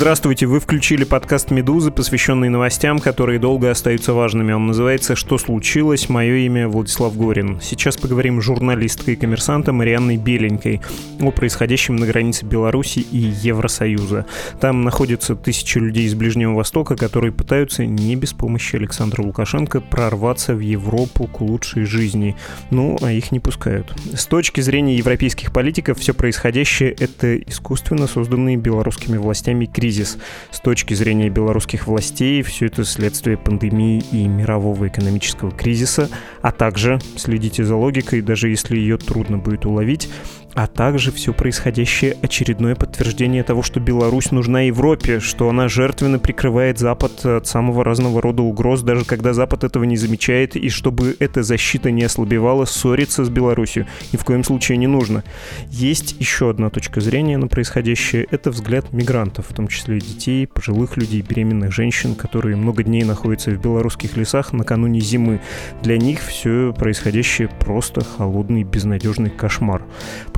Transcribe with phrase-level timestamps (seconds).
[0.00, 4.50] Здравствуйте, вы включили подкаст «Медузы», посвященный новостям, которые долго остаются важными.
[4.54, 6.08] Он называется «Что случилось?».
[6.08, 7.60] Мое имя Владислав Горин.
[7.60, 10.80] Сейчас поговорим с журналисткой и коммерсантом Марианной Беленькой
[11.20, 14.24] о происходящем на границе Беларуси и Евросоюза.
[14.58, 20.54] Там находятся тысячи людей из Ближнего Востока, которые пытаются не без помощи Александра Лукашенко прорваться
[20.54, 22.36] в Европу к лучшей жизни.
[22.70, 23.94] Ну, а их не пускают.
[24.14, 30.18] С точки зрения европейских политиков, все происходящее— это искусственно созданные белорусскими властями кризис кризис.
[30.52, 36.08] С точки зрения белорусских властей, все это следствие пандемии и мирового экономического кризиса,
[36.42, 40.08] а также, следите за логикой, даже если ее трудно будет уловить,
[40.54, 46.78] а также все происходящее очередное подтверждение того, что Беларусь нужна Европе, что она жертвенно прикрывает
[46.78, 51.42] Запад от самого разного рода угроз, даже когда Запад этого не замечает, и чтобы эта
[51.42, 55.24] защита не ослабевала, ссориться с Беларусью ни в коем случае не нужно.
[55.68, 60.96] Есть еще одна точка зрения на происходящее, это взгляд мигрантов, в том числе детей, пожилых
[60.96, 65.40] людей, беременных женщин, которые много дней находятся в белорусских лесах накануне зимы.
[65.82, 69.82] Для них все происходящее просто холодный, безнадежный кошмар.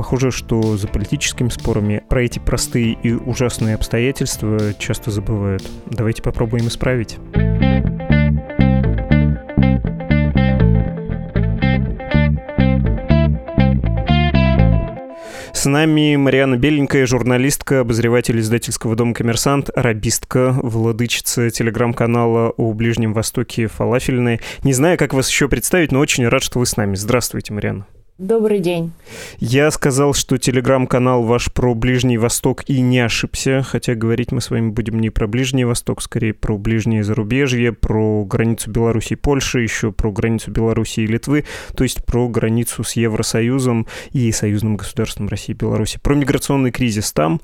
[0.02, 5.62] Похоже, что за политическими спорами про эти простые и ужасные обстоятельства часто забывают.
[5.86, 7.18] Давайте попробуем исправить.
[15.52, 23.68] С нами Мариана Беленькая, журналистка, обозреватель издательского дома «Коммерсант», арабистка, владычица телеграм-канала о Ближнем Востоке
[23.68, 24.40] «Фалафельная».
[24.64, 26.96] Не знаю, как вас еще представить, но очень рад, что вы с нами.
[26.96, 27.86] Здравствуйте, Мариана.
[28.22, 28.92] Добрый день.
[29.40, 34.50] Я сказал, что телеграм-канал ваш про Ближний Восток и не ошибся, хотя говорить мы с
[34.50, 39.62] вами будем не про Ближний Восток, скорее про ближнее зарубежье, про границу Беларуси и Польши,
[39.62, 41.46] еще про границу Беларуси и Литвы,
[41.76, 45.98] то есть про границу с Евросоюзом и союзным государством России и Беларуси.
[46.00, 47.40] Про миграционный кризис там.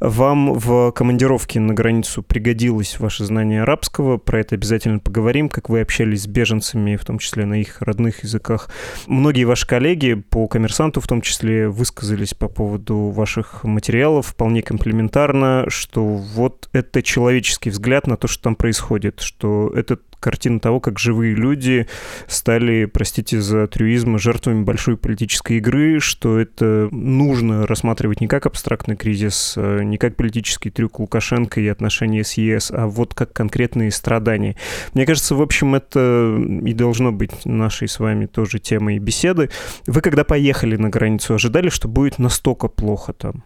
[0.00, 5.82] Вам в командировке на границу пригодилось ваше знание арабского, про это обязательно поговорим, как вы
[5.82, 8.70] общались с беженцами, в том числе на их родных языках.
[9.06, 15.64] Многие ваши коллеги по коммерсанту в том числе высказались по поводу ваших материалов вполне комплементарно,
[15.68, 20.98] что вот это человеческий взгляд на то, что там происходит, что этот картина того, как
[20.98, 21.86] живые люди
[22.26, 28.96] стали, простите за трюизм, жертвами большой политической игры, что это нужно рассматривать не как абстрактный
[28.96, 33.90] кризис, э, не как политический трюк Лукашенко и отношения с ЕС, а вот как конкретные
[33.90, 34.56] страдания.
[34.94, 39.50] Мне кажется, в общем, это и должно быть нашей с вами тоже темой беседы.
[39.86, 43.44] Вы когда поехали на границу, ожидали, что будет настолько плохо там?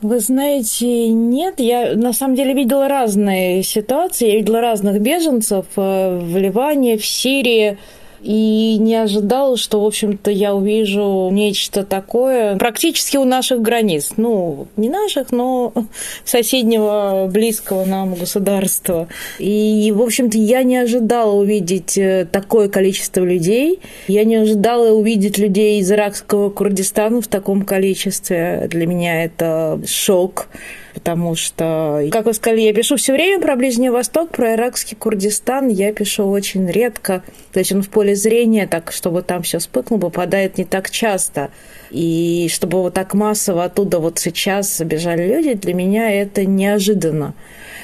[0.00, 6.18] Вы знаете, нет, я на самом деле видела разные ситуации, я видела разных беженцев э,
[6.22, 7.78] в Ливане, в Сирии,
[8.20, 14.12] и не ожидала, что, в общем-то, я увижу нечто такое практически у наших границ.
[14.16, 15.72] Ну, не наших, но
[16.24, 19.08] соседнего, близкого нам государства.
[19.38, 23.80] И, в общем-то, я не ожидала увидеть э, такое количество людей.
[24.08, 28.68] Я не ожидала увидеть людей из иракского Курдистана в таком количестве.
[28.70, 30.48] Для меня это шок
[30.98, 35.68] потому что, как вы сказали, я пишу все время про Ближний Восток, про иракский Курдистан
[35.68, 37.22] я пишу очень редко.
[37.52, 41.50] То есть он в поле зрения, так, чтобы там все вспыхнуло, попадает не так часто.
[41.90, 47.34] И чтобы вот так массово оттуда вот сейчас бежали люди, для меня это неожиданно.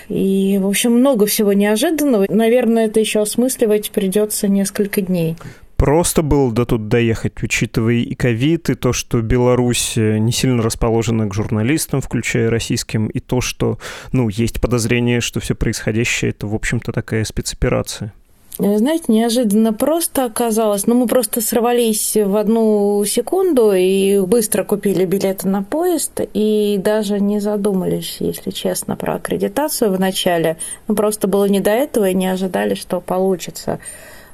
[0.08, 2.26] И, в общем, много всего неожиданного.
[2.28, 5.36] Наверное, это еще осмысливать придется несколько дней
[5.77, 10.62] просто было до тут доехать, учитывая и ковид, и то, что Беларусь э, не сильно
[10.62, 13.79] расположена к журналистам, включая российским, и то, что,
[14.12, 18.12] ну, есть подозрение, что все происходящее это, в общем-то, такая спецоперация.
[18.59, 20.87] Э, знаете, неожиданно просто оказалось.
[20.87, 27.20] Ну, мы просто сорвались в одну секунду и быстро купили билеты на поезд и даже
[27.20, 30.56] не задумались, если честно, про аккредитацию в начале.
[30.87, 33.81] Ну, просто было не до этого и не ожидали, что получится.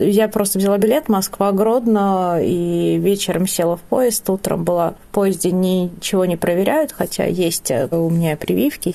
[0.00, 6.38] Я просто взяла билет Москва-Гродно и вечером села в поезд, утром была поезде ничего не
[6.38, 8.94] проверяют, хотя есть э, у меня прививки.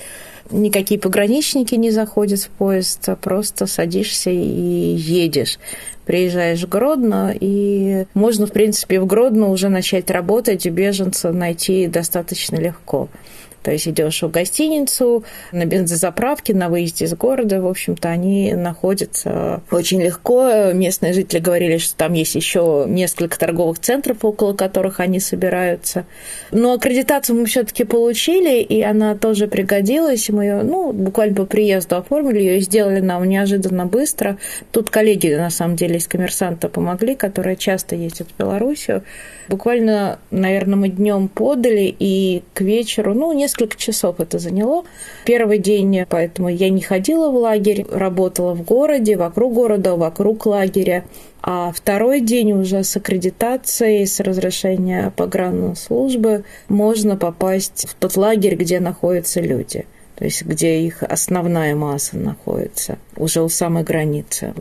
[0.50, 5.58] Никакие пограничники не заходят в поезд, а просто садишься и едешь
[6.06, 12.56] приезжаешь в Гродно, и можно, в принципе, в Гродно уже начать работать, беженца найти достаточно
[12.56, 13.08] легко.
[13.66, 19.60] То есть идешь в гостиницу, на бензозаправке, на выезде из города, в общем-то, они находятся
[19.72, 20.70] очень легко.
[20.72, 26.06] Местные жители говорили, что там есть еще несколько торговых центров, около которых они собираются.
[26.52, 30.28] Но аккредитацию мы все-таки получили, и она тоже пригодилась.
[30.30, 34.38] Мы ее, ну, буквально по приезду оформили ее сделали нам неожиданно быстро.
[34.70, 39.02] Тут коллеги, на самом деле, из коммерсанта помогли, которые часто ездят в Белоруссию.
[39.48, 44.84] Буквально, наверное, мы днем подали, и к вечеру, ну, несколько часов это заняло.
[45.24, 51.04] Первый день, поэтому я не ходила в лагерь, работала в городе, вокруг города, вокруг лагеря.
[51.42, 58.80] А второй день уже с аккредитацией, с разрешения погранслужбы можно попасть в тот лагерь, где
[58.80, 64.54] находятся люди– то есть где их основная масса находится, уже у самой границы.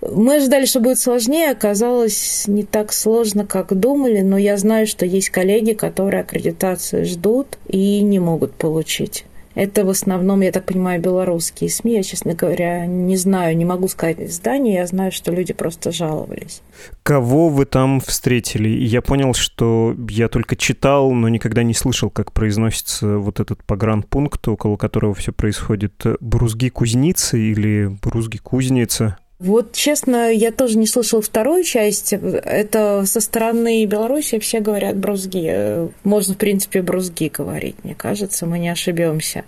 [0.00, 5.04] Мы ожидали, что будет сложнее, оказалось не так сложно, как думали, но я знаю, что
[5.04, 9.24] есть коллеги, которые аккредитацию ждут и не могут получить.
[9.58, 11.94] Это в основном, я так понимаю, белорусские СМИ.
[11.94, 14.74] Я, честно говоря, не знаю, не могу сказать издание.
[14.74, 16.62] Я знаю, что люди просто жаловались.
[17.02, 18.68] Кого вы там встретили?
[18.68, 24.46] Я понял, что я только читал, но никогда не слышал, как произносится вот этот погранпункт,
[24.46, 26.06] около которого все происходит.
[26.20, 29.16] Брузги-кузницы или Брузги-кузница?
[29.38, 32.12] Вот, честно, я тоже не слышала вторую часть.
[32.12, 35.88] Это со стороны Беларуси все говорят брузги.
[36.02, 39.44] Можно, в принципе, брузги говорить, мне кажется, мы не ошибемся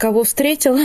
[0.00, 0.78] кого встретила.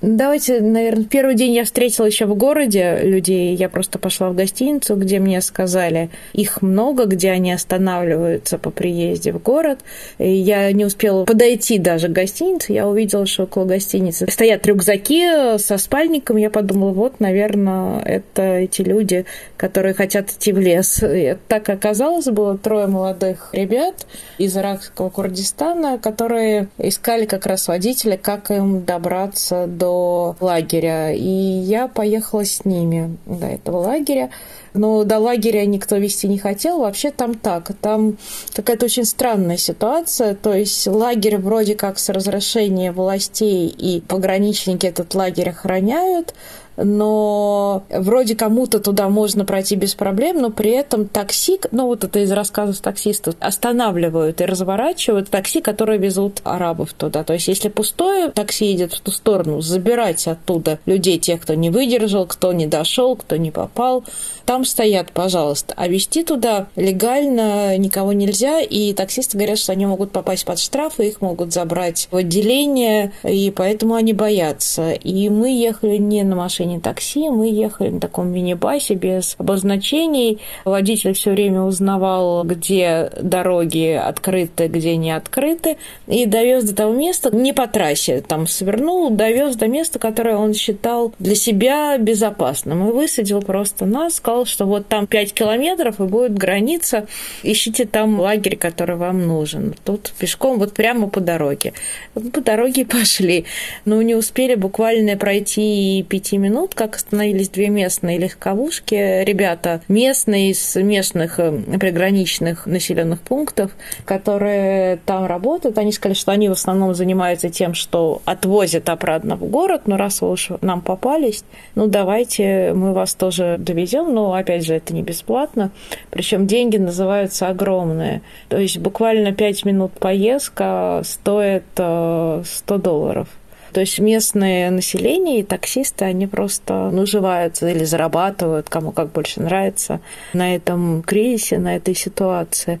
[0.00, 3.56] Давайте, наверное, первый день я встретила еще в городе людей.
[3.56, 9.32] Я просто пошла в гостиницу, где мне сказали, их много, где они останавливаются по приезде
[9.32, 9.80] в город.
[10.18, 12.72] И я не успела подойти даже к гостинице.
[12.72, 16.36] Я увидела, что около гостиницы стоят рюкзаки со спальником.
[16.36, 19.24] Я подумала, вот, наверное, это эти люди,
[19.56, 21.02] которые хотят идти в лес.
[21.02, 24.06] И так оказалось, было трое молодых ребят
[24.38, 31.12] из иракского Курдистана, которые искали как раз водителя, как им добраться до лагеря.
[31.12, 34.30] И я поехала с ними до этого лагеря.
[34.74, 36.80] Но до лагеря никто вести не хотел.
[36.80, 37.72] Вообще там так.
[37.80, 38.18] Там
[38.54, 40.34] какая-то очень странная ситуация.
[40.34, 46.34] То есть лагерь вроде как с разрешения властей и пограничники этот лагерь охраняют,
[46.76, 52.20] но вроде кому-то туда можно пройти без проблем, но при этом такси, ну вот это
[52.20, 57.24] из рассказов таксистов, останавливают и разворачивают такси, которые везут арабов туда.
[57.24, 61.70] То есть если пустое такси едет в ту сторону, забирать оттуда людей, тех, кто не
[61.70, 64.04] выдержал, кто не дошел, кто не попал,
[64.44, 65.74] там стоят, пожалуйста.
[65.76, 71.00] А вести туда легально никого нельзя, и таксисты говорят, что они могут попасть под штраф,
[71.00, 74.92] и их могут забрать в отделение, и поэтому они боятся.
[74.92, 80.40] И мы ехали не на машине такси, мы ехали на таком мини-басе без обозначений.
[80.64, 85.76] Водитель все время узнавал, где дороги открыты, где не открыты,
[86.06, 90.54] и довез до того места, не по трассе, там свернул, довез до места, которое он
[90.54, 96.04] считал для себя безопасным, и высадил просто нас, сказал, что вот там 5 километров и
[96.04, 97.06] будет граница,
[97.42, 99.74] ищите там лагерь, который вам нужен.
[99.84, 101.72] Тут пешком вот прямо по дороге.
[102.14, 103.44] По дороге пошли.
[103.84, 109.22] Но не успели буквально пройти пяти минут, как остановились две местные легковушки.
[109.24, 113.72] Ребята местные из местных э, приграничных населенных пунктов,
[114.04, 119.44] которые там работают, они сказали, что они в основном занимаются тем, что отвозят обратно в
[119.44, 121.44] город, но раз вы уж нам попались,
[121.74, 125.70] ну давайте мы вас тоже довезем, но опять же, это не бесплатно.
[126.10, 128.22] Причем деньги называются огромные.
[128.48, 133.28] То есть буквально 5 минут поездка стоит 100 э, долларов.
[133.72, 140.00] То есть местное население и таксисты, они просто наживаются или зарабатывают, кому как больше нравится,
[140.32, 142.80] на этом кризисе, на этой ситуации.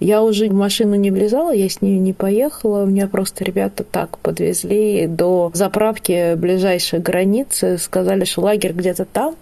[0.00, 2.82] Я уже в машину не влезала, я с ней не поехала.
[2.82, 9.36] У меня просто ребята так подвезли до заправки ближайшей границы, сказали, что лагерь где-то там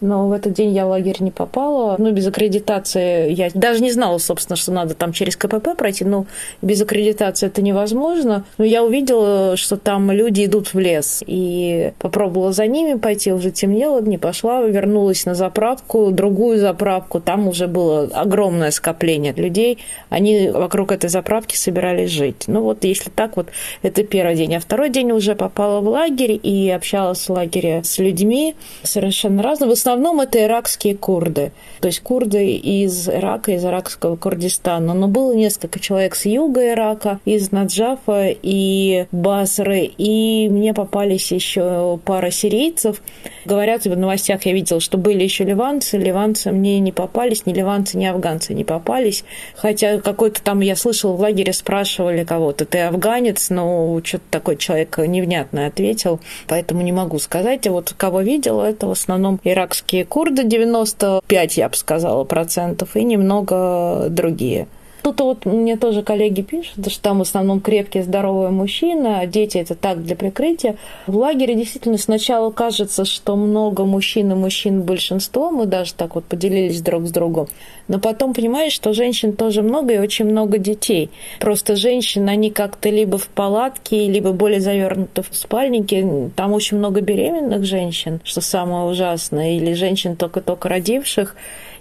[0.00, 1.96] но в этот день я в лагерь не попала.
[1.98, 6.26] Ну, без аккредитации я даже не знала, собственно, что надо там через КПП пройти, но
[6.62, 8.44] без аккредитации это невозможно.
[8.58, 13.50] Но я увидела, что там люди идут в лес, и попробовала за ними пойти, уже
[13.50, 19.78] темнело, не пошла, вернулась на заправку, другую заправку, там уже было огромное скопление людей,
[20.08, 22.44] они вокруг этой заправки собирались жить.
[22.46, 23.48] Ну вот, если так вот,
[23.82, 24.54] это первый день.
[24.54, 29.70] А второй день уже попала в лагерь и общалась в лагере с людьми совершенно разными.
[29.88, 31.52] Основном это иракские курды.
[31.80, 34.92] То есть курды из Ирака, из иракского Курдистана.
[34.92, 39.90] Но было несколько человек с юга Ирака, из Наджафа и Басры.
[39.96, 43.00] И мне попались еще пара сирийцев.
[43.46, 45.96] Говорят, в новостях я видела, что были еще ливанцы.
[45.96, 49.24] Ливанцы мне не попались, ни ливанцы, ни афганцы не попались.
[49.56, 53.48] Хотя какой-то там, я слышал, в лагере спрашивали кого-то, ты афганец?
[53.48, 57.66] Но что-то такой человек невнятно ответил, поэтому не могу сказать.
[57.66, 63.04] А вот кого видела, это в основном иракские курды, 95, я бы сказала, процентов, и
[63.04, 64.68] немного другие.
[65.08, 69.56] Тут вот мне тоже коллеги пишут, что там в основном крепкие, здоровые мужчины, а дети
[69.56, 70.76] это так для прикрытия.
[71.06, 76.24] В лагере действительно сначала кажется, что много мужчин и мужчин большинство, мы даже так вот
[76.26, 77.48] поделились друг с другом.
[77.88, 81.08] Но потом понимаешь, что женщин тоже много и очень много детей.
[81.40, 86.06] Просто женщины, они как-то либо в палатке, либо более завернуты в спальнике.
[86.36, 91.34] Там очень много беременных женщин, что самое ужасное, или женщин только-только родивших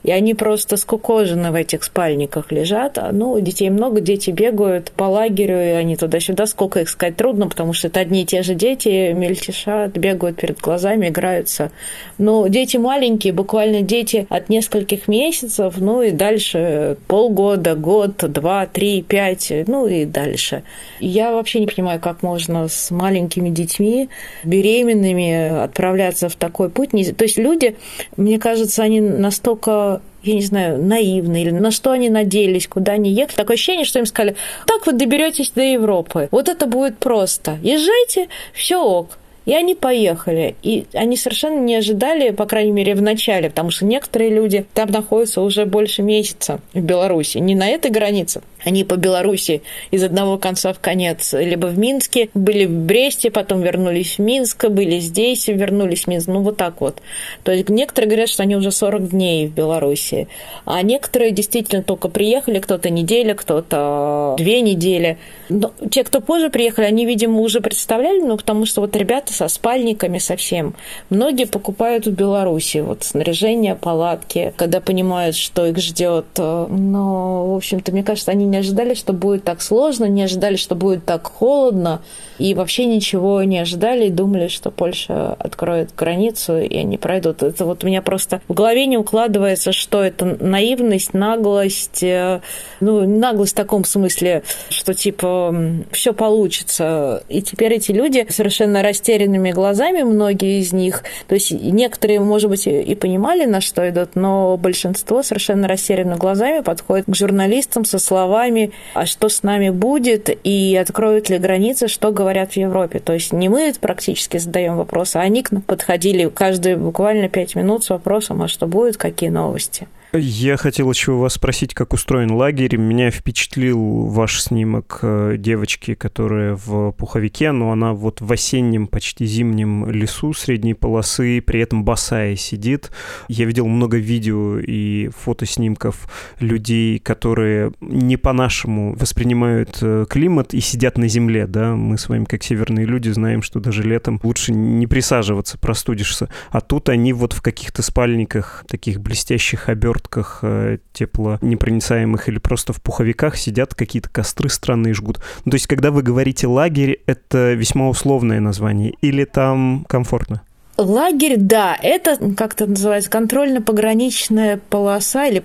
[0.04, 2.98] и они просто скукожены в этих спальниках лежат.
[2.98, 6.46] А, ну, детей много, дети бегают по лагерю, и они туда-сюда.
[6.46, 10.60] Сколько их сказать трудно, потому что это одни и те же дети, мельтешат, бегают перед
[10.60, 11.72] глазами, играются.
[12.18, 19.01] Но дети маленькие, буквально дети от нескольких месяцев, ну и дальше полгода, год, два, три,
[19.01, 20.63] пять, ну и дальше.
[21.00, 24.10] Я вообще не понимаю, как можно с маленькими детьми,
[24.44, 26.92] беременными отправляться в такой путь.
[26.92, 27.75] То есть люди,
[28.16, 29.87] мне кажется, они настолько
[30.24, 33.36] я не знаю, наивны, или на что они надеялись, куда они ехали.
[33.36, 36.27] Такое ощущение, что им сказали, так вы доберетесь до Европы.
[36.32, 37.58] Вот это будет просто.
[37.62, 39.17] Езжайте, все ок.
[39.48, 40.56] И они поехали.
[40.62, 44.89] И они совершенно не ожидали, по крайней мере, в начале, потому что некоторые люди там
[44.91, 47.38] находятся уже больше месяца в Беларуси.
[47.38, 49.62] Не на этой границе, они по Беларуси
[49.92, 51.34] из одного конца в конец.
[51.34, 56.28] Либо в Минске, были в Бресте, потом вернулись в Минск, были здесь, вернулись в Минск.
[56.28, 57.02] Ну, вот так вот.
[57.44, 60.28] То есть некоторые говорят, что они уже 40 дней в Беларуси.
[60.66, 65.18] А некоторые действительно только приехали, кто-то неделя, кто-то две недели.
[65.50, 69.48] Но те, кто позже приехали, они, видимо, уже представляли, ну, потому что вот ребята со
[69.48, 70.76] спальниками совсем.
[71.10, 76.26] Многие покупают в Беларуси вот снаряжение, палатки, когда понимают, что их ждет.
[76.38, 80.75] Но, в общем-то, мне кажется, они не ожидали, что будет так сложно, не ожидали, что
[80.75, 82.01] будет так холодно,
[82.39, 87.44] и вообще ничего не ожидали и думали, что Польша откроет границу, и они пройдут.
[87.44, 92.41] Это вот у меня просто в голове не укладывается, что это наивность, наглость, э,
[92.79, 95.56] ну, наглость в таком смысле, что типа
[95.91, 97.24] все получится.
[97.29, 102.67] И теперь эти люди совершенно растерянными глазами, многие из них, то есть некоторые, может быть,
[102.67, 108.72] и понимали, на что идут, но большинство совершенно растерянными глазами подходит к журналистам со словами,
[108.94, 113.00] а что с нами будет, и откроют ли границы, что говорят говорят в Европе.
[113.00, 117.90] То есть не мы практически задаем вопросы, а они подходили каждые буквально пять минут с
[117.90, 119.88] вопросом, а что будет, какие новости.
[120.14, 122.78] Я хотел еще у вас спросить, как устроен лагерь.
[122.78, 129.26] Меня впечатлил ваш снимок э, девочки, которая в пуховике, но она вот в осеннем, почти
[129.26, 132.90] зимнем лесу средней полосы, при этом босая сидит.
[133.28, 136.10] Я видел много видео и фотоснимков
[136.40, 141.76] людей, которые не по-нашему воспринимают э, климат и сидят на земле, да.
[141.76, 146.30] Мы с вами, как северные люди, знаем, что даже летом лучше не присаживаться, простудишься.
[146.50, 152.74] А тут они вот в каких-то спальниках, таких блестящих обертках, обертках э, теплонепроницаемых или просто
[152.74, 155.20] в пуховиках сидят, какие-то костры странные жгут.
[155.46, 160.42] Ну, то есть, когда вы говорите лагерь, это весьма условное название или там комфортно?
[160.77, 165.44] Лагерь, да, это, как это называется, контрольно-пограничная полоса, или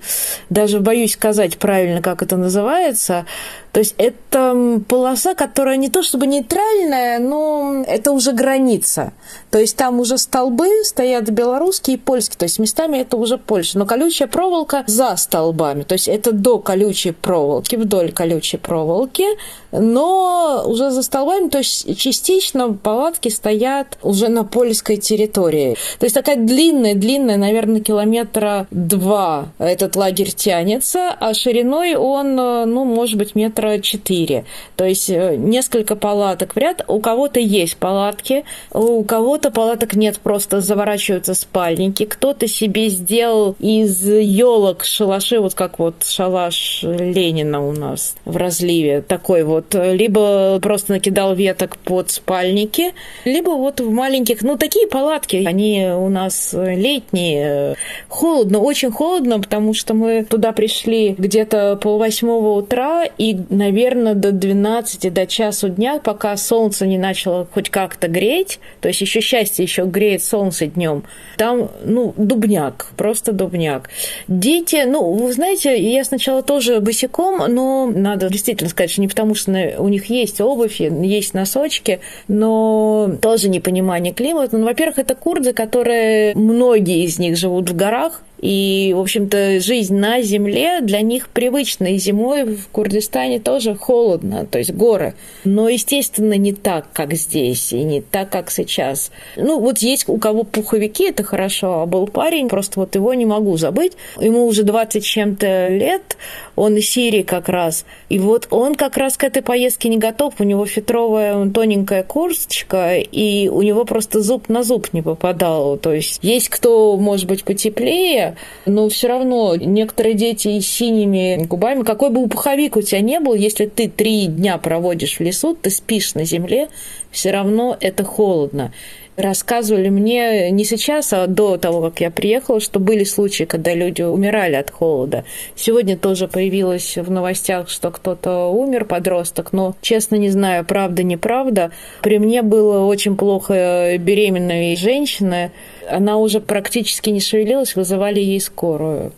[0.51, 3.25] даже боюсь сказать правильно, как это называется,
[3.73, 9.13] то есть это полоса, которая не то чтобы нейтральная, но это уже граница.
[9.49, 13.79] То есть там уже столбы стоят белорусские и польские, то есть местами это уже Польша.
[13.79, 19.25] Но колючая проволока за столбами, то есть это до колючей проволоки, вдоль колючей проволоки,
[19.71, 25.75] но уже за столбами, то есть частично палатки стоят уже на польской территории.
[25.97, 33.17] То есть такая длинная-длинная, наверное, километра два этот лагерь тянется, а шириной он, ну, может
[33.17, 34.45] быть, метр метра 4.
[34.75, 36.83] То есть э, несколько палаток в ряд.
[36.87, 42.05] У кого-то есть палатки, у кого-то палаток нет, просто заворачиваются спальники.
[42.05, 49.01] Кто-то себе сделал из елок шалаши, вот как вот шалаш Ленина у нас в разливе,
[49.01, 49.73] такой вот.
[49.73, 52.93] Либо просто накидал веток под спальники,
[53.25, 57.75] либо вот в маленьких, ну, такие палатки, они у нас летние,
[58.07, 64.31] холодно, очень холодно, потому что мы туда пришли где-то пол восьмого утра, и наверное, до
[64.31, 69.63] 12, до часу дня, пока солнце не начало хоть как-то греть, то есть еще счастье,
[69.63, 71.03] еще греет солнце днем.
[71.37, 73.89] Там, ну, дубняк, просто дубняк.
[74.27, 79.35] Дети, ну, вы знаете, я сначала тоже босиком, но надо действительно сказать, что не потому,
[79.35, 84.57] что у них есть обувь, есть носочки, но тоже непонимание климата.
[84.57, 89.95] Ну, во-первых, это курды, которые, многие из них живут в горах, и, в общем-то, жизнь
[89.95, 91.93] на земле для них привычна.
[91.93, 95.13] И зимой в Курдистане тоже холодно, то есть горы.
[95.45, 99.11] Но, естественно, не так, как здесь, и не так, как сейчас.
[99.37, 103.25] Ну, вот есть у кого пуховики, это хорошо, а был парень, просто вот его не
[103.25, 103.93] могу забыть.
[104.19, 106.17] Ему уже 20 чем-то лет,
[106.57, 107.85] он из Сирии как раз.
[108.09, 110.33] И вот он как раз к этой поездке не готов.
[110.39, 115.77] У него фетровая тоненькая курточка, и у него просто зуб на зуб не попадал.
[115.77, 118.32] То есть есть кто, может быть, потеплее,
[118.65, 123.33] но все равно некоторые дети с синими губами, какой бы пуховик у тебя не был,
[123.33, 126.69] если ты три дня проводишь в лесу, ты спишь на земле,
[127.11, 128.73] все равно это холодно
[129.15, 134.01] рассказывали мне не сейчас, а до того, как я приехала, что были случаи, когда люди
[134.01, 135.23] умирали от холода.
[135.55, 141.71] Сегодня тоже появилось в новостях, что кто-то умер, подросток, но, честно, не знаю, правда, неправда.
[142.01, 145.51] При мне было очень плохо беременной женщины.
[145.89, 149.11] Она уже практически не шевелилась, вызывали ей скорую.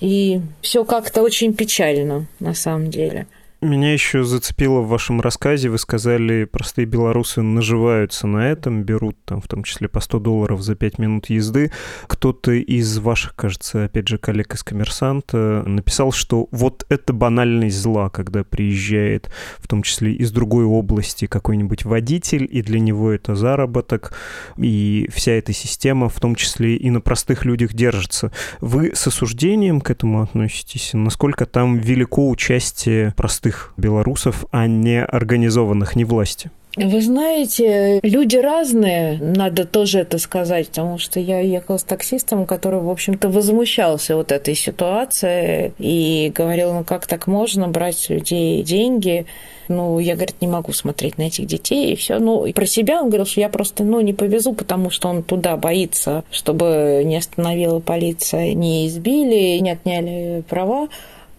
[0.00, 3.26] И все как-то очень печально, на самом деле.
[3.62, 9.42] Меня еще зацепило в вашем рассказе, вы сказали, простые белорусы наживаются на этом, берут там
[9.42, 11.70] в том числе по 100 долларов за 5 минут езды.
[12.06, 18.08] Кто-то из ваших, кажется, опять же, коллег из «Коммерсанта» написал, что вот это банальность зла,
[18.08, 24.14] когда приезжает в том числе из другой области какой-нибудь водитель, и для него это заработок,
[24.56, 28.32] и вся эта система, в том числе и на простых людях, держится.
[28.62, 30.92] Вы с осуждением к этому относитесь?
[30.94, 36.50] Насколько там велико участие простых простых белорусов, а не организованных не власти?
[36.76, 42.80] Вы знаете, люди разные, надо тоже это сказать, потому что я ехала с таксистом, который,
[42.80, 49.26] в общем-то, возмущался вот этой ситуацией и говорил, ну как так можно брать людей деньги,
[49.66, 52.18] ну, я, говорит, не могу смотреть на этих детей, и все.
[52.18, 55.22] Ну, и про себя он говорил, что я просто, ну, не повезу, потому что он
[55.22, 60.88] туда боится, чтобы не остановила полиция, не избили, не отняли права.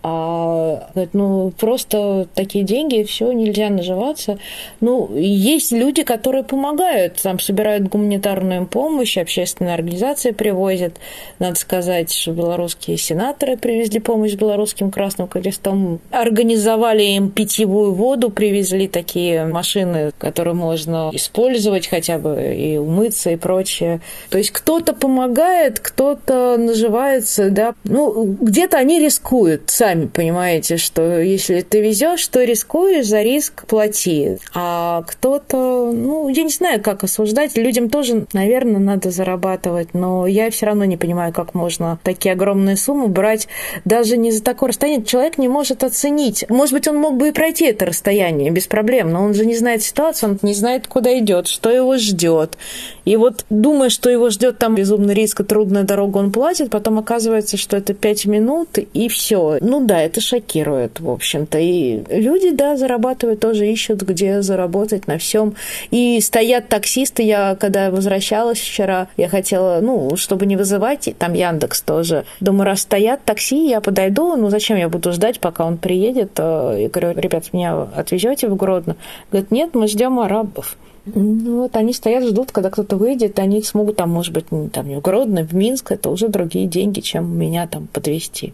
[0.03, 4.39] А ну, просто такие деньги, все, нельзя наживаться.
[4.79, 10.95] Ну, есть люди, которые помогают, там собирают гуманитарную помощь, общественные организации привозят.
[11.38, 18.88] Надо сказать, что белорусские сенаторы привезли помощь белорусским Красным Крестом, организовали им питьевую воду, привезли
[18.88, 24.02] такие машины, которые можно использовать хотя бы и умыться и прочее.
[24.32, 27.76] То есть кто-то помогает, кто-то наживается, да.
[27.84, 33.65] Ну, где-то они рискуют сами сами понимаете, что если ты везешь, то рискуешь, за риск
[33.67, 34.38] плати.
[34.54, 37.58] А кто-то, ну, я не знаю, как осуждать.
[37.58, 42.77] Людям тоже, наверное, надо зарабатывать, но я все равно не понимаю, как можно такие огромные
[42.77, 43.49] суммы брать
[43.84, 45.06] даже не за такое расстояние.
[45.06, 46.45] Человек не может оценить.
[46.47, 49.58] Может быть, он мог бы и пройти это расстояние без проблем, но он же не
[49.58, 52.58] знает ситуацию, он не знает, куда идет, что его ждет.
[53.06, 57.00] И вот думая, что его ждет там безумный риск и трудная дорога, он платит, потом
[57.00, 59.58] оказывается, что это пять минут, и все.
[59.62, 61.58] Ну да, это шокирует, в общем-то.
[61.60, 65.56] И люди, да, зарабатывают, тоже ищут, где заработать на всем.
[65.90, 67.24] И стоят таксисты.
[67.24, 72.26] Я, когда возвращалась вчера, я хотела, ну, чтобы не вызывать, там Яндекс тоже.
[72.40, 76.32] Думаю, раз стоят такси, я подойду, ну, зачем я буду ждать, пока он приедет?
[76.38, 78.96] Э, и говорю, ребят, меня отвезете в Гродно?
[79.32, 80.78] Говорят, нет, мы ждем арабов.
[81.06, 85.02] Ну, вот они стоят, ждут, когда кто-то выйдет, они смогут там, может быть, там, в
[85.02, 88.54] Гродно, в Минск, это уже другие деньги, чем меня там подвести.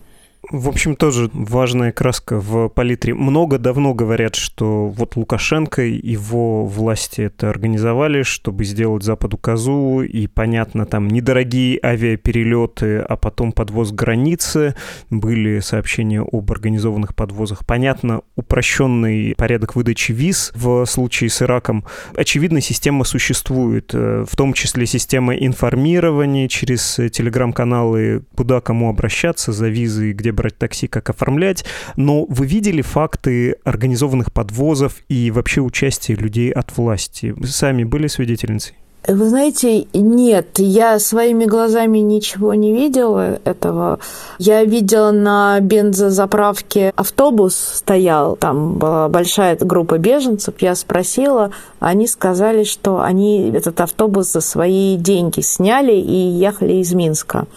[0.49, 3.13] В общем, тоже важная краска в палитре.
[3.13, 10.03] Много давно говорят, что вот Лукашенко и его власти это организовали, чтобы сделать Западу козу,
[10.03, 14.75] и, понятно, там недорогие авиаперелеты, а потом подвоз границы,
[15.09, 17.65] были сообщения об организованных подвозах.
[17.65, 21.83] Понятно, упрощенный порядок выдачи виз в случае с Ираком.
[22.15, 29.67] Очевидно, система существует, э, в том числе система информирования через телеграм-каналы, куда кому обращаться за
[29.67, 31.65] визы, где брать такси, как оформлять,
[31.97, 37.33] но вы видели факты организованных подвозов и вообще участия людей от власти?
[37.35, 38.75] Вы сами были свидетельницей?
[39.07, 43.99] Вы знаете, нет, я своими глазами ничего не видела этого.
[44.37, 50.55] Я видела на бензозаправке автобус стоял, там была большая группа беженцев.
[50.59, 56.93] Я спросила, они сказали, что они этот автобус за свои деньги сняли и ехали из
[56.93, 57.47] Минска.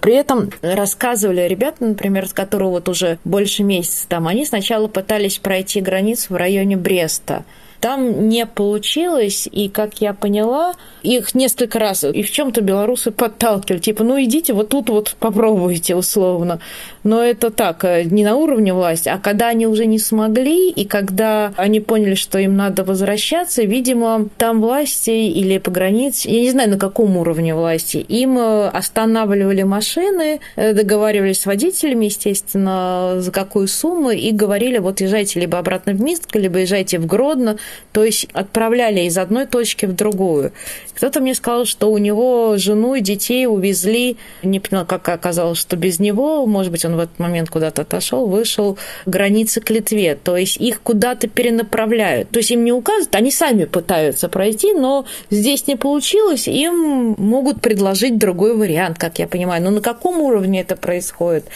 [0.00, 5.38] При этом рассказывали ребята, например, с которого вот уже больше месяца там, они сначала пытались
[5.38, 7.44] пройти границу в районе Бреста.
[7.80, 13.10] Там не получилось, и, как я поняла, их несколько раз и в чем то белорусы
[13.10, 16.60] подталкивали, типа, ну идите вот тут вот попробуйте условно.
[17.06, 20.84] Но это так, э, не на уровне власти, а когда они уже не смогли, и
[20.84, 26.50] когда они поняли, что им надо возвращаться, видимо, там власти или по границе, я не
[26.50, 33.30] знаю, на каком уровне власти, им э, останавливали машины, э, договаривались с водителями, естественно, за
[33.30, 37.56] какую сумму, и говорили, вот езжайте либо обратно в Минск, либо езжайте в Гродно,
[37.92, 40.50] то есть отправляли из одной точки в другую.
[40.96, 45.76] Кто-то мне сказал, что у него жену и детей увезли, не поняла, как оказалось, что
[45.76, 50.16] без него, может быть, он в этот момент куда-то отошел, вышел границы к Литве.
[50.22, 52.30] То есть их куда-то перенаправляют.
[52.30, 57.60] То есть им не указывают, они сами пытаются пройти, но здесь не получилось, им могут
[57.60, 59.62] предложить другой вариант, как я понимаю.
[59.62, 61.46] Но на каком уровне это происходит?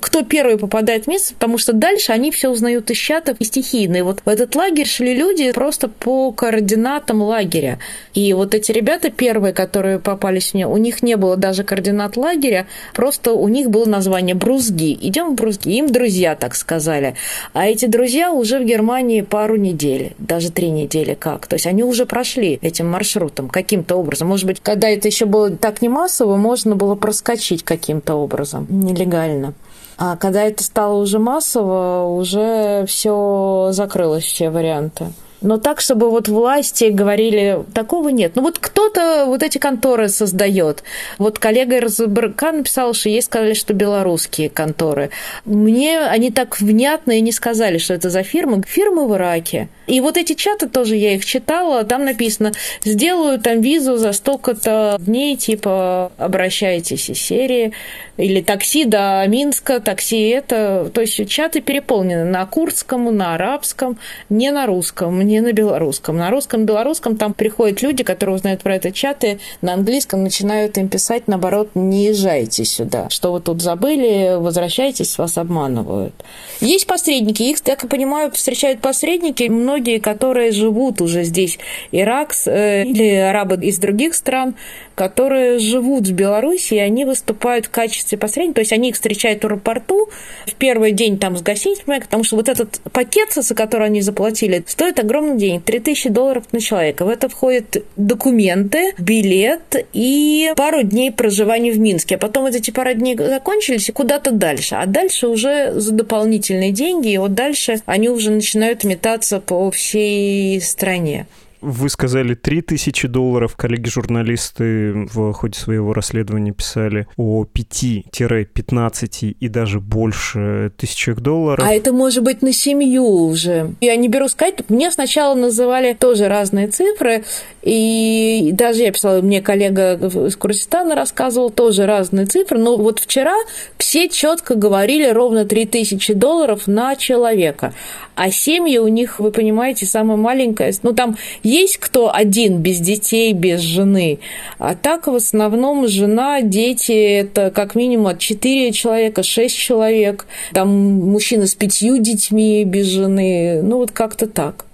[0.00, 1.34] Кто первый попадает в место?
[1.34, 3.96] Потому что дальше они все узнают из чатов и стихийно.
[3.96, 7.78] И вот в этот лагерь шли люди просто по координатам лагеря.
[8.14, 12.66] И вот эти ребята первые, которые попались мне, у них не было даже координат лагеря,
[12.94, 14.89] просто у них было название Брузги.
[15.00, 15.70] Идем в Брузги.
[15.70, 17.14] Им друзья так сказали.
[17.52, 21.46] А эти друзья уже в Германии пару недель, даже три недели как.
[21.46, 24.28] То есть они уже прошли этим маршрутом каким-то образом.
[24.28, 29.54] Может быть, когда это еще было так не массово, можно было проскочить каким-то образом нелегально.
[29.98, 35.06] А когда это стало уже массово, уже все закрылось, все варианты.
[35.40, 38.32] Но так, чтобы вот власти говорили, такого нет.
[38.34, 40.82] Ну вот кто-то вот эти конторы создает.
[41.18, 45.10] Вот коллега из РБК написал, что ей сказали, что белорусские конторы.
[45.44, 48.62] Мне они так внятно и не сказали, что это за фирмы.
[48.66, 49.68] Фирмы в Ираке.
[49.90, 52.52] И вот эти чаты тоже я их читала, там написано,
[52.84, 57.72] сделаю там визу за столько-то дней, типа, обращайтесь из серии,
[58.16, 63.98] или такси до Минска, такси это, то есть чаты переполнены на курдском, на арабском,
[64.28, 66.16] не на русском, не на белорусском.
[66.16, 70.88] На русском, белорусском там приходят люди, которые узнают про это чаты, на английском начинают им
[70.88, 76.14] писать, наоборот, не езжайте сюда, что вы тут забыли, возвращайтесь, вас обманывают.
[76.60, 81.58] Есть посредники, их, так я понимаю, встречают посредники, многие многие, которые живут уже здесь,
[81.92, 84.54] Ирак э, или арабы из других стран,
[85.00, 89.42] которые живут в Беларуси, и они выступают в качестве посредников, то есть они их встречают
[89.42, 90.10] в аэропорту
[90.46, 94.62] в первый день там с гостиницей, потому что вот этот пакет, за который они заплатили,
[94.66, 97.06] стоит огромный денег, 3000 долларов на человека.
[97.06, 102.16] В это входят документы, билет и пару дней проживания в Минске.
[102.16, 104.74] А потом вот эти пару дней закончились и куда-то дальше.
[104.74, 110.60] А дальше уже за дополнительные деньги, и вот дальше они уже начинают метаться по всей
[110.60, 111.26] стране.
[111.60, 113.56] Вы сказали 3000 долларов.
[113.56, 121.64] Коллеги-журналисты в ходе своего расследования писали о 5-15 и даже больше тысячах долларов.
[121.66, 123.74] А это может быть на семью уже.
[123.80, 124.68] Я не беру сказать.
[124.68, 127.24] Мне сначала называли тоже разные цифры.
[127.62, 132.58] И даже я писала, мне коллега из Курдистана рассказывал тоже разные цифры.
[132.58, 133.34] Но вот вчера
[133.76, 137.74] все четко говорили ровно 3000 долларов на человека.
[138.14, 140.74] А семьи у них, вы понимаете, самая маленькая.
[140.82, 141.16] Ну, там
[141.50, 144.20] есть кто один без детей, без жены.
[144.58, 150.26] А так в основном жена, дети, это как минимум от 4 человека, 6 человек.
[150.52, 153.62] Там мужчина с пятью детьми без жены.
[153.62, 154.64] Ну, вот как-то так.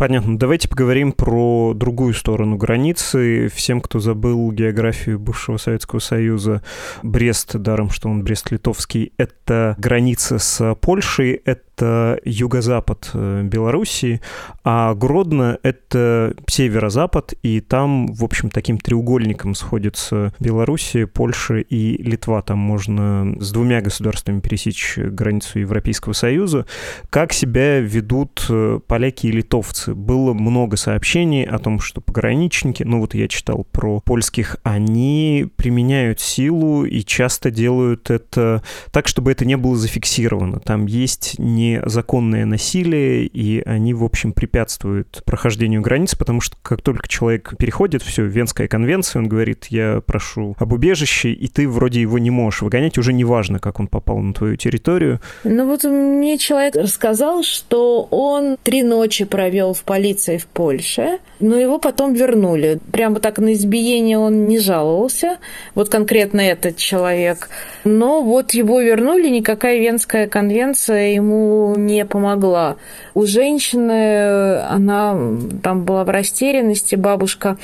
[0.00, 0.38] Понятно.
[0.38, 3.48] Давайте поговорим про другую сторону границы.
[3.54, 6.62] Всем, кто забыл географию бывшего Советского Союза,
[7.02, 14.20] Брест, даром, что он Брест-Литовский, это граница с Польшей, это это юго-запад э, Белоруссии,
[14.64, 22.42] а Гродно— это северо-запад, и там, в общем, таким треугольником сходятся Белоруссия, Польша и Литва.
[22.42, 26.66] Там можно с двумя государствами пересечь границу Европейского Союза.
[27.08, 29.94] Как себя ведут э, поляки и литовцы?
[29.94, 36.20] Было много сообщений о том, что пограничники, ну вот я читал про польских, они применяют
[36.20, 40.60] силу и часто делают это так, чтобы это не было зафиксировано.
[40.60, 46.82] Там есть не незаконное насилие, и они, в общем, препятствуют прохождению границ, потому что как
[46.82, 52.00] только человек переходит, все, Венская конвенция, он говорит, я прошу об убежище, и ты вроде
[52.00, 55.20] его не можешь выгонять, уже не важно, как он попал на твою территорию.
[55.44, 61.58] Ну вот мне человек рассказал, что он три ночи провел в полиции в Польше, но
[61.58, 62.80] его потом вернули.
[62.92, 65.38] Прямо так на избиение он не жаловался,
[65.74, 67.48] вот конкретно этот человек.
[67.84, 72.76] Но вот его вернули, никакая Венская конвенция ему не помогла.
[73.14, 75.16] У женщины, она
[75.62, 77.56] там была в растерянности, бабушка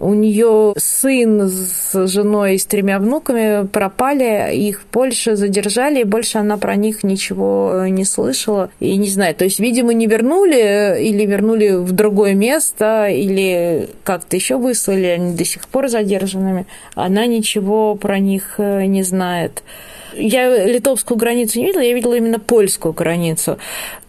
[0.00, 6.04] у нее сын с женой и с тремя внуками пропали, их в Польше задержали, и
[6.04, 8.70] больше она про них ничего не слышала.
[8.80, 14.36] И не знаю, то есть, видимо, не вернули или вернули в другое место, или как-то
[14.36, 16.66] еще выслали, они до сих пор задержанными.
[16.94, 19.62] Она ничего про них не знает.
[20.14, 23.58] Я литовскую границу не видела, я видела именно польскую границу.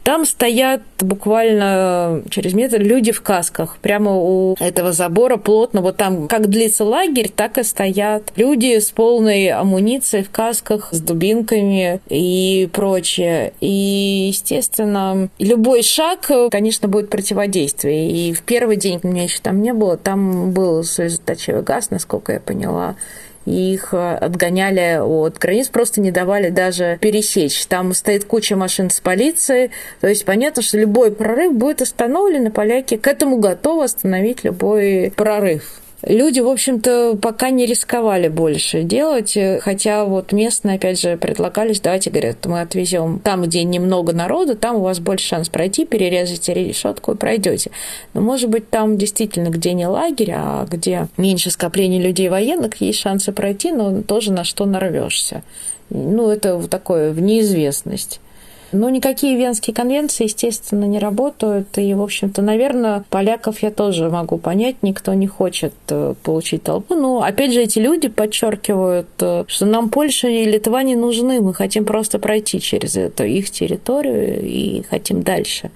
[0.03, 3.77] Там стоят буквально через метр люди в касках.
[3.77, 5.81] Прямо у этого забора плотно.
[5.81, 10.99] Вот там как длится лагерь, так и стоят люди с полной амуницией в касках, с
[10.99, 13.53] дубинками и прочее.
[13.59, 18.09] И, естественно, любой шаг, конечно, будет противодействие.
[18.09, 22.33] И в первый день, у меня еще там не было, там был слезоточивый газ, насколько
[22.33, 22.95] я поняла
[23.45, 27.65] их э, отгоняли от границ, просто не давали даже пересечь.
[27.65, 32.51] Там стоит куча машин с полицией, то есть понятно, что любой прорыв будет остановлен, и
[32.51, 35.80] поляки к этому готовы остановить любой прорыв.
[36.03, 42.09] Люди, в общем-то, пока не рисковали больше делать, хотя вот местные, опять же, предлагались, давайте,
[42.09, 47.11] говорят, мы отвезем там, где немного народу, там у вас больше шанс пройти, перерезайте решетку
[47.11, 47.69] и пройдете.
[48.15, 52.99] Но, может быть, там действительно, где не лагерь, а где меньше скопления людей военных, есть
[52.99, 55.43] шансы пройти, но тоже на что нарвешься.
[55.91, 58.19] Ну, это такое в неизвестность.
[58.71, 61.77] Но никакие Венские конвенции, естественно, не работают.
[61.77, 64.77] И, в общем-то, наверное, поляков я тоже могу понять.
[64.81, 66.95] Никто не хочет э, получить толпу.
[66.95, 71.41] Но, опять же, эти люди подчеркивают, э, что нам Польша и Литва не нужны.
[71.41, 75.71] Мы хотим просто пройти через эту их территорию и хотим дальше.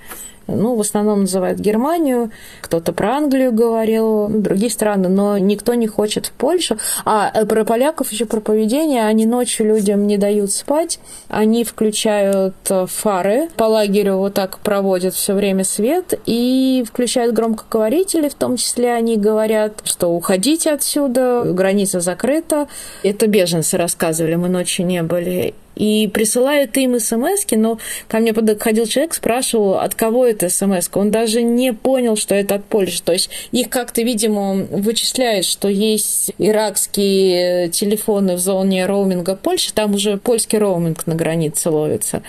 [0.47, 2.31] Ну, в основном называют Германию,
[2.61, 6.77] кто-то про Англию говорил, другие страны, но никто не хочет в Польшу.
[7.03, 12.55] А э, про поляков еще про поведение, они ночью людям не дают спать, они включают
[12.69, 18.57] э, фары по лагерю, вот так проводят все время свет и включают громкоговорители, в том
[18.57, 22.67] числе они говорят, что уходите отсюда, граница закрыта.
[23.03, 28.85] Это беженцы рассказывали, мы ночью не были и присылают им смс но ко мне подходил
[28.85, 33.01] человек, спрашивал, от кого это смс Он даже не понял, что это от Польши.
[33.03, 39.95] То есть их как-то, видимо, вычисляет, что есть иракские телефоны в зоне роуминга Польши, там
[39.95, 42.23] уже польский роуминг на границе ловится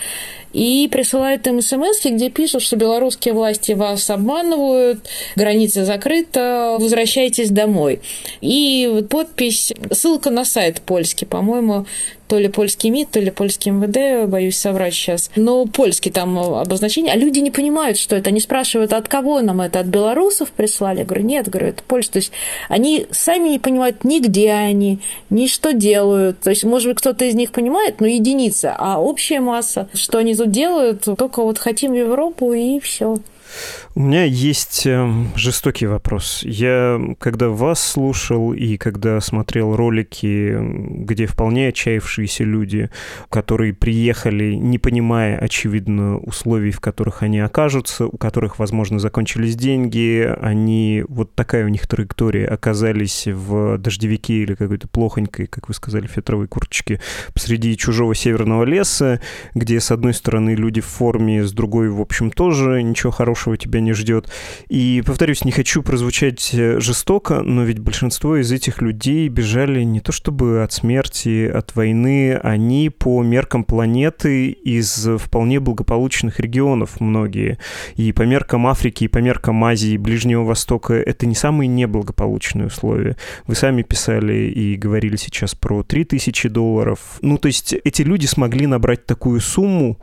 [0.57, 7.99] и присылают им смс, где пишут, что белорусские власти вас обманывают, граница закрыта, возвращайтесь домой.
[8.41, 11.85] И подпись, ссылка на сайт польский, по-моему,
[12.27, 15.31] то ли польский МИД, то ли польский МВД, боюсь соврать сейчас.
[15.35, 18.29] Но польский там обозначение, а люди не понимают, что это.
[18.29, 20.99] Они спрашивают, от кого нам это, от белорусов прислали?
[20.99, 22.13] Я говорю, нет, говорю, это польский.
[22.13, 22.31] То есть
[22.67, 26.39] они сами не понимают ни где они, ни что делают.
[26.41, 30.35] То есть, может быть, кто-то из них понимает, но единица, а общая масса, что они
[30.35, 33.19] тут делают, только вот хотим в Европу и все.
[33.95, 36.41] У меня есть эм, жестокий вопрос.
[36.43, 42.89] Я, когда вас слушал и когда смотрел ролики, где вполне отчаявшиеся люди,
[43.29, 50.31] которые приехали, не понимая, очевидно, условий, в которых они окажутся, у которых, возможно, закончились деньги,
[50.41, 56.05] они, вот такая у них траектория, оказались в дождевике или какой-то плохонькой, как вы сказали,
[56.05, 57.01] фетровой курточке
[57.33, 59.21] посреди чужого северного леса,
[59.55, 63.79] где, с одной стороны, люди в форме, с другой, в общем, тоже ничего хорошего тебя
[63.79, 64.29] не ждет.
[64.69, 69.99] И, повторюсь, не хочу прозвучать э, жестоко, но ведь большинство из этих людей бежали не
[69.99, 77.57] то чтобы от смерти, от войны, они по меркам планеты из вполне благополучных регионов многие.
[77.95, 83.15] И по меркам Африки, и по меркам Азии, Ближнего Востока это не самые неблагополучные условия.
[83.45, 86.99] Вы сами писали и говорили сейчас про 3000 долларов.
[87.21, 89.99] Ну, то есть эти люди смогли набрать такую сумму,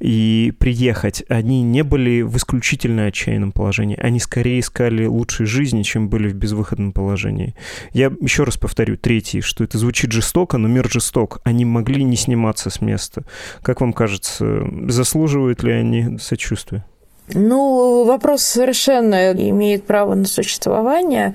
[0.00, 3.98] и приехать, они не были в исключительно отчаянном положении.
[4.00, 7.54] Они скорее искали лучшей жизни, чем были в безвыходном положении.
[7.92, 11.40] Я еще раз повторю, третий, что это звучит жестоко, но мир жесток.
[11.44, 13.24] Они могли не сниматься с места.
[13.62, 16.84] Как вам кажется, заслуживают ли они сочувствия?
[17.34, 21.34] Ну, вопрос совершенно имеет право на существование.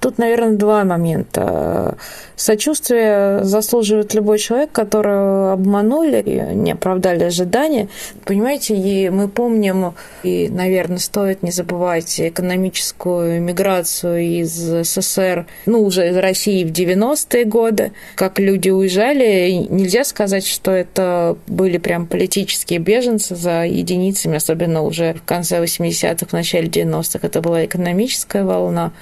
[0.00, 1.96] Тут, наверное, два момента.
[2.36, 7.88] Сочувствие заслуживает любой человек, которого обманули и не оправдали ожидания.
[8.24, 16.10] Понимаете, и мы помним, и, наверное, стоит не забывать экономическую миграцию из СССР, ну, уже
[16.10, 19.66] из России в 90-е годы, как люди уезжали.
[19.68, 26.32] Нельзя сказать, что это были прям политические беженцы за единицами, особенно уже конце 80-х, в
[26.32, 27.20] начале 90-х.
[27.22, 28.92] Это была экономическая волна.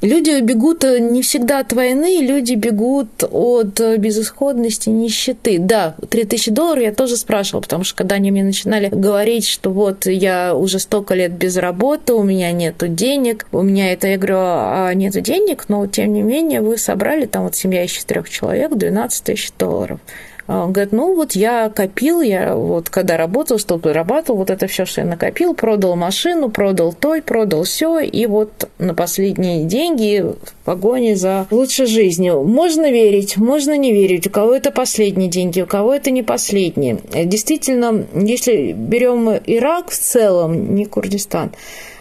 [0.00, 5.58] Люди бегут не всегда от войны, люди бегут от безысходности, нищеты.
[5.58, 10.06] Да, 3000 долларов я тоже спрашивала, потому что когда они мне начинали говорить, что вот
[10.06, 14.36] я уже столько лет без работы, у меня нету денег, у меня это, я говорю,
[14.38, 18.74] а нету денег, но тем не менее вы собрали, там вот семья из четырех человек,
[18.74, 20.00] 12 тысяч долларов.
[20.46, 24.84] А говорит, ну вот я копил, я вот когда работал, что зарабатывал, вот это все,
[24.84, 30.64] что я накопил, продал машину, продал той, продал все, и вот на последние деньги в
[30.64, 32.44] погоне за лучшей жизнью.
[32.44, 36.98] Можно верить, можно не верить, у кого это последние деньги, у кого это не последние.
[37.24, 41.52] Действительно, если берем Ирак в целом, не Курдистан,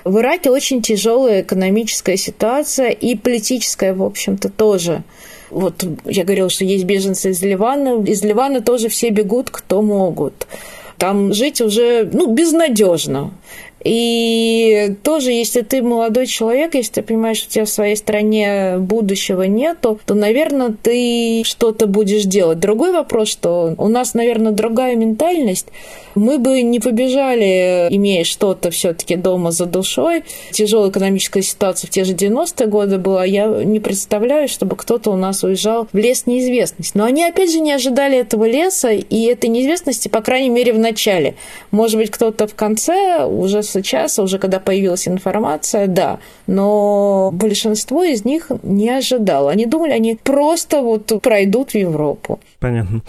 [0.03, 5.03] в Ираке очень тяжелая экономическая ситуация и политическая, в общем-то, тоже.
[5.53, 8.03] Вот я говорила, что есть беженцы из Ливана.
[8.03, 10.47] Из Ливана тоже все бегут, кто могут.
[10.97, 13.31] Там жить уже ну, безнадежно.
[13.83, 18.77] И тоже, если ты молодой человек, если ты понимаешь, что у тебя в своей стране
[18.77, 22.59] будущего нету, то, наверное, ты что-то будешь делать.
[22.59, 25.67] Другой вопрос, что у нас, наверное, другая ментальность
[26.15, 30.23] мы бы не побежали, имея что-то все-таки дома за душой.
[30.51, 33.25] Тяжелая экономическая ситуация в те же 90-е годы была.
[33.25, 36.97] Я не представляю, чтобы кто-то у нас уезжал в лес неизвестности.
[36.97, 40.79] Но они, опять же, не ожидали этого леса и этой неизвестности, по крайней мере, в
[40.79, 41.35] начале.
[41.71, 46.19] Может быть, кто-то в конце, уже сейчас, уже когда появилась информация, да.
[46.47, 49.51] Но большинство из них не ожидало.
[49.51, 52.39] Они думали, они просто вот пройдут в Европу.
[52.59, 53.01] Понятно.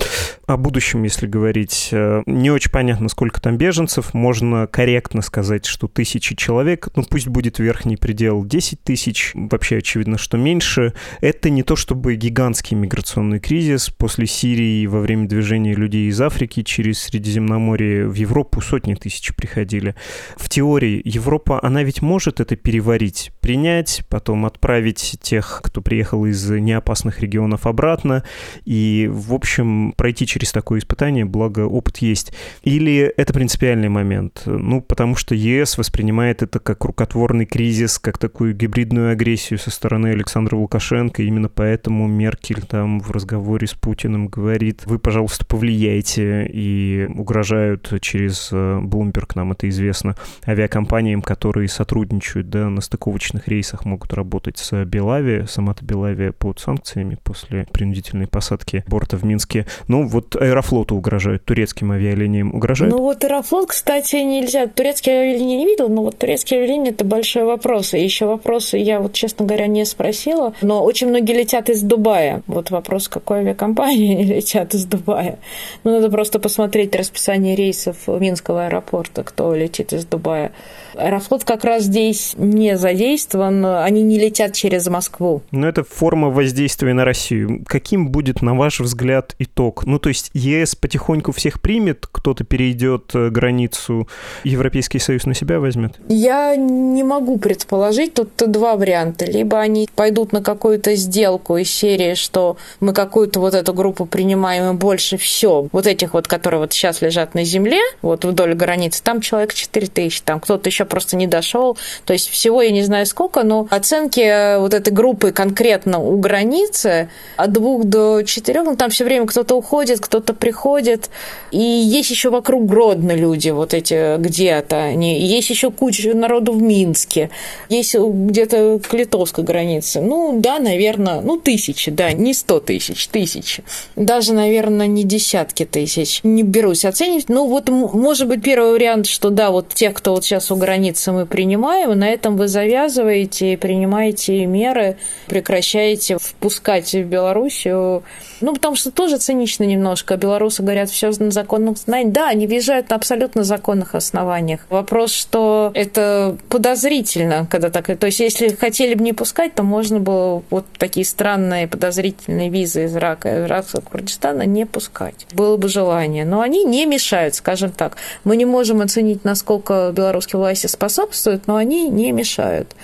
[0.47, 4.13] О будущем, если говорить, э, не очень понятно, сколько там беженцев.
[4.13, 10.19] Можно корректно сказать, что тысячи человек, ну пусть будет верхний предел 10 тысяч, вообще очевидно,
[10.19, 10.93] что меньше.
[11.21, 13.91] Это не то чтобы гигантский миграционный кризис.
[13.91, 19.95] После Сирии во время движения людей из Африки через Средиземноморье в Европу сотни тысяч приходили.
[20.37, 26.49] В теории Европа, она ведь может это переварить, принять, потом отправить тех, кто приехал из
[26.49, 28.23] неопасных регионов обратно,
[28.65, 32.33] и, в общем, пройти через такое испытание, благо опыт есть.
[32.63, 34.43] Или это принципиальный момент?
[34.47, 40.09] Ну, потому что ЕС воспринимает это как рукотворный кризис, как такую гибридную агрессию со стороны
[40.09, 41.25] Александра Лукашенко.
[41.25, 48.53] Именно поэтому Меркель там в разговоре с Путиным говорит, вы, пожалуйста, повлияйте и угрожают через
[48.53, 50.15] Bloomberg, нам это известно,
[50.47, 55.45] авиакомпаниям, которые сотрудничают, да, на стыковочных рейсах могут работать с Белави.
[55.47, 59.67] Сама-то Белавия под санкциями после принудительной посадки борта в Минске.
[59.89, 62.95] Ну, вот Аэрофлоту угрожают, турецким авиалиниям угрожают.
[62.95, 64.67] Ну вот Аэрофлот, кстати, нельзя.
[64.67, 67.95] Турецкие авиалинии не видел, но вот турецкие авиалинии– это большой вопрос.
[67.95, 70.55] И еще вопросы я вот, честно говоря, не спросила.
[70.63, 72.43] Но очень многие летят из Дубая.
[72.47, 75.39] Вот вопрос, какой авиакомпании они летят из Дубая.
[75.85, 80.24] Ну, надо просто посмотреть расписание рейсов Минского аэропорта, кто летит из Дубая.
[80.25, 80.51] чтобы
[80.97, 85.43] Аэрофлот как раз здесь не задействован, они не летят через Москву.
[85.51, 87.65] Но это форма воздействия на Россию.
[87.67, 89.85] Каким будет, на ваш взгляд, итог?
[89.87, 94.09] Ну, то есть ЕС потихоньку всех примет, кто-то перейдет э, границу,
[94.45, 95.95] Европейский Союз на себя возьмет?
[96.09, 98.15] Я не могу предположить.
[98.15, 99.25] Тут два варианта.
[99.25, 104.75] Либо они пойдут на какую-то сделку из серии, что мы какую-то вот эту группу принимаем
[104.75, 105.69] и больше все.
[105.73, 109.87] Вот этих вот, которые вот сейчас лежат на земле, вот вдоль границы, там человек 4
[109.89, 111.77] тысячи, там кто-то еще еще просто не дошел.
[112.05, 116.19] То есть всего я не знаю сколько, но оценки э, вот этой группы конкретно у
[116.19, 121.11] границы от двух до четырех, ну там все время кто-то уходит, кто-то приходит.
[121.51, 125.21] И есть еще вокруг Гродно люди, вот эти где-то они.
[125.21, 127.31] Есть еще куча народу в Минске.
[127.69, 130.01] Есть где-то к литовской границе.
[130.01, 133.65] Ну, да, наверное, ну, тысячи, да, не сто тысяч, тысячи.
[133.97, 136.21] Даже, наверное, не десятки тысяч.
[136.23, 137.29] Не берусь оценивать.
[137.29, 140.74] Ну, вот, может быть, первый вариант, что да, вот тех, кто вот сейчас у границы
[140.75, 144.97] границы мы принимаем, и на этом вы завязываете, принимаете меры,
[145.29, 148.03] прекращаете впускать в Белоруссию
[148.45, 150.19] ну, потому что тоже цинично немножко.
[150.19, 152.13] Белорусы говорят, все на законных основаниях.
[152.13, 154.61] Да, они въезжают на абсолютно законных основаниях.
[154.69, 157.87] Вопрос, что это подозрительно, когда так...
[157.99, 162.85] То есть, если хотели бы не пускать, то можно было вот такие странные подозрительные визы
[162.85, 165.27] из Ирака, Иракского Курдистана не пускать.
[165.33, 166.27] Было бы желание.
[166.27, 167.97] Но они не мешают, скажем так.
[168.25, 172.75] Мы не можем оценить, насколько белорусские власти отчасти способствуют, но они не мешают.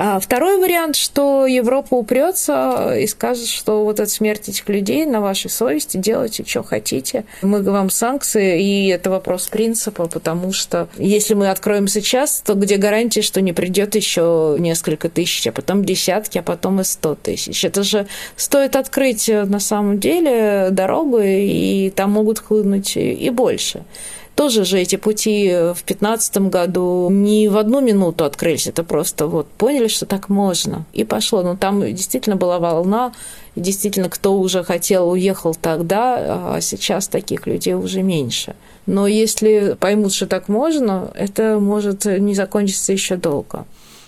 [0.00, 5.20] А второй вариант, что Европа упрется и скажет, что вот от смерти этих людей на
[5.20, 7.24] вашей совести делайте, что хотите.
[7.42, 12.76] Мы вам санкции, и это вопрос принципа, потому что если мы откроем сейчас, то где
[12.76, 17.64] гарантия, что не придет еще несколько тысяч, а потом десятки, а потом и сто тысяч.
[17.64, 23.82] Это же стоит открыть на самом деле дорогу, и там могут хлынуть и больше
[24.38, 29.48] тоже же эти пути в 2015 году не в одну минуту открылись, это просто вот
[29.48, 31.42] поняли, что так можно, и пошло.
[31.42, 33.12] Но там действительно была волна,
[33.56, 38.54] и действительно, кто уже хотел, уехал тогда, а сейчас таких людей уже меньше.
[38.86, 43.66] Но если поймут, что так можно, это может не закончиться еще долго.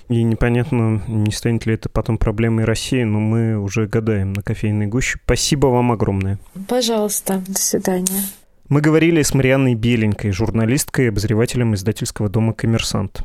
[0.08, 4.86] И непонятно, не станет ли это потом проблемой России, но мы уже гадаем на кофейной
[4.86, 5.18] гуще.
[5.24, 6.38] Спасибо вам огромное.
[6.68, 8.22] Пожалуйста, до свидания.
[8.70, 13.24] Мы говорили с Марианной Беленькой, журналисткой и обозревателем издательского дома «Коммерсант».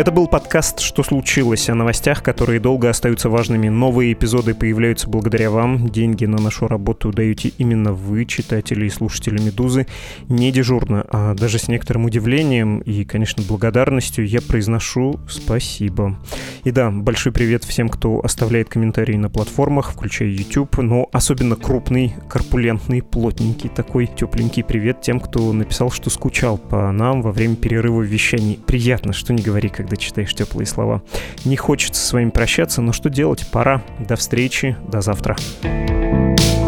[0.00, 3.68] Это был подкаст «Что случилось?» о новостях, которые долго остаются важными.
[3.68, 5.90] Новые эпизоды появляются благодаря вам.
[5.90, 9.86] Деньги на нашу работу даете именно вы, читатели и слушатели «Медузы».
[10.30, 16.18] Не дежурно, а даже с некоторым удивлением и, конечно, благодарностью я произношу спасибо.
[16.64, 22.14] И да, большой привет всем, кто оставляет комментарии на платформах, включая YouTube, но особенно крупный,
[22.30, 28.00] корпулентный, плотненький такой тепленький привет тем, кто написал, что скучал по нам во время перерыва
[28.00, 28.58] вещаний.
[28.66, 31.02] Приятно, что не говори, когда когда читаешь теплые слова.
[31.44, 33.44] Не хочется с вами прощаться, но что делать?
[33.50, 33.82] Пора.
[33.98, 35.36] До встречи, до завтра.
[35.62, 36.59] thank you